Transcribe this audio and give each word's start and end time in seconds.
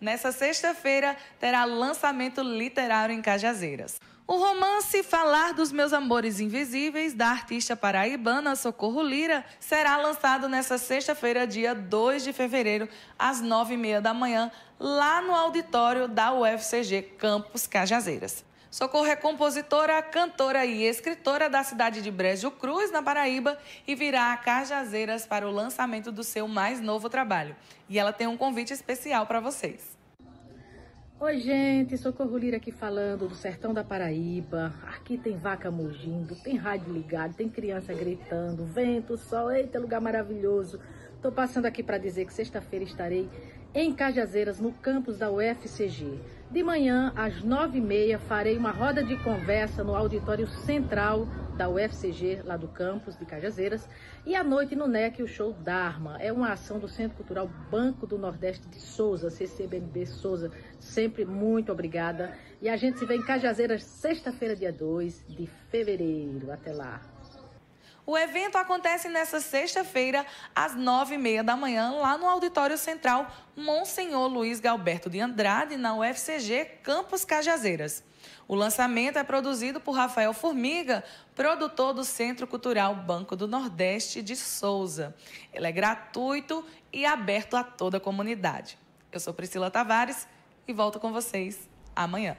Nessa 0.00 0.32
sexta-feira 0.32 1.14
terá 1.38 1.64
lançamento 1.64 2.40
literário 2.40 3.14
em 3.14 3.20
Cajazeiras. 3.20 4.00
O 4.26 4.36
romance 4.36 5.02
Falar 5.02 5.52
dos 5.52 5.72
Meus 5.72 5.92
Amores 5.92 6.40
Invisíveis, 6.40 7.12
da 7.12 7.26
artista 7.26 7.76
paraibana 7.76 8.56
Socorro 8.56 9.02
Lira, 9.02 9.44
será 9.58 9.96
lançado 9.96 10.48
nesta 10.48 10.78
sexta-feira, 10.78 11.46
dia 11.46 11.74
2 11.74 12.24
de 12.24 12.32
fevereiro, 12.32 12.88
às 13.18 13.40
nove 13.40 13.74
e 13.74 13.76
meia 13.76 14.00
da 14.00 14.14
manhã, 14.14 14.50
lá 14.78 15.20
no 15.20 15.34
auditório 15.34 16.06
da 16.06 16.32
UFCG 16.32 17.02
Campus 17.18 17.66
Cajazeiras. 17.66 18.44
Socorro 18.70 19.06
é 19.06 19.16
compositora, 19.16 20.00
cantora 20.00 20.64
e 20.64 20.84
escritora 20.84 21.50
da 21.50 21.64
cidade 21.64 22.00
de 22.00 22.08
Brejo 22.08 22.52
Cruz, 22.52 22.92
na 22.92 23.02
Paraíba, 23.02 23.58
e 23.84 23.96
virá 23.96 24.32
a 24.32 24.36
Cajazeiras 24.36 25.26
para 25.26 25.44
o 25.44 25.50
lançamento 25.50 26.12
do 26.12 26.22
seu 26.22 26.46
mais 26.46 26.80
novo 26.80 27.10
trabalho. 27.10 27.56
E 27.88 27.98
ela 27.98 28.12
tem 28.12 28.28
um 28.28 28.36
convite 28.36 28.72
especial 28.72 29.26
para 29.26 29.40
vocês. 29.40 29.98
Oi, 31.18 31.40
gente, 31.40 31.98
Socorro 31.98 32.38
Lira 32.38 32.58
aqui 32.58 32.70
falando 32.70 33.26
do 33.26 33.34
sertão 33.34 33.74
da 33.74 33.82
Paraíba. 33.82 34.72
Aqui 34.86 35.18
tem 35.18 35.36
vaca 35.36 35.68
mugindo, 35.68 36.36
tem 36.36 36.56
rádio 36.56 36.92
ligado, 36.92 37.34
tem 37.34 37.48
criança 37.48 37.92
gritando, 37.92 38.64
vento, 38.64 39.18
sol, 39.18 39.50
eita, 39.50 39.80
lugar 39.80 40.00
maravilhoso. 40.00 40.80
Tô 41.20 41.32
passando 41.32 41.66
aqui 41.66 41.82
para 41.82 41.98
dizer 41.98 42.24
que 42.24 42.32
sexta-feira 42.32 42.84
estarei 42.84 43.28
em 43.74 43.92
Cajazeiras, 43.92 44.58
no 44.58 44.72
campus 44.72 45.18
da 45.18 45.30
UFCG. 45.30 46.18
De 46.50 46.64
manhã, 46.64 47.12
às 47.14 47.44
nove 47.44 47.78
e 47.78 47.80
meia, 47.80 48.18
farei 48.18 48.56
uma 48.56 48.72
roda 48.72 49.04
de 49.04 49.16
conversa 49.22 49.84
no 49.84 49.94
auditório 49.94 50.48
central 50.48 51.28
da 51.56 51.68
UFCG, 51.68 52.42
lá 52.44 52.56
do 52.56 52.66
campus 52.66 53.16
de 53.16 53.24
Cajazeiras. 53.24 53.88
E 54.26 54.34
à 54.34 54.42
noite, 54.42 54.74
no 54.74 54.88
NEC, 54.88 55.22
o 55.22 55.28
show 55.28 55.52
Dharma. 55.52 56.20
É 56.20 56.32
uma 56.32 56.52
ação 56.52 56.80
do 56.80 56.88
Centro 56.88 57.16
Cultural 57.16 57.48
Banco 57.70 58.04
do 58.04 58.18
Nordeste 58.18 58.66
de 58.66 58.80
Souza, 58.80 59.30
CCBNB 59.30 60.06
Souza. 60.06 60.50
Sempre 60.80 61.24
muito 61.24 61.70
obrigada. 61.70 62.32
E 62.60 62.68
a 62.68 62.76
gente 62.76 62.98
se 62.98 63.06
vê 63.06 63.14
em 63.14 63.22
Cajazeiras, 63.22 63.84
sexta-feira, 63.84 64.56
dia 64.56 64.72
2 64.72 65.26
de 65.28 65.46
fevereiro. 65.70 66.50
Até 66.50 66.72
lá. 66.72 67.00
O 68.10 68.18
evento 68.18 68.58
acontece 68.58 69.08
nesta 69.08 69.40
sexta-feira, 69.40 70.26
às 70.52 70.74
nove 70.74 71.14
e 71.14 71.16
meia 71.16 71.44
da 71.44 71.54
manhã, 71.54 71.92
lá 71.92 72.18
no 72.18 72.28
Auditório 72.28 72.76
Central 72.76 73.30
Monsenhor 73.56 74.26
Luiz 74.26 74.58
Galberto 74.58 75.08
de 75.08 75.20
Andrade, 75.20 75.76
na 75.76 75.94
UFCG 75.94 76.64
Campus 76.82 77.24
Cajazeiras. 77.24 78.02
O 78.48 78.56
lançamento 78.56 79.16
é 79.16 79.22
produzido 79.22 79.78
por 79.78 79.92
Rafael 79.92 80.34
Formiga, 80.34 81.04
produtor 81.36 81.94
do 81.94 82.02
Centro 82.02 82.48
Cultural 82.48 82.96
Banco 82.96 83.36
do 83.36 83.46
Nordeste 83.46 84.22
de 84.22 84.34
Souza. 84.34 85.14
Ele 85.52 85.68
é 85.68 85.70
gratuito 85.70 86.64
e 86.92 87.06
aberto 87.06 87.56
a 87.56 87.62
toda 87.62 87.98
a 87.98 88.00
comunidade. 88.00 88.76
Eu 89.12 89.20
sou 89.20 89.32
Priscila 89.32 89.70
Tavares 89.70 90.26
e 90.66 90.72
volto 90.72 90.98
com 90.98 91.12
vocês 91.12 91.68
amanhã. 91.94 92.36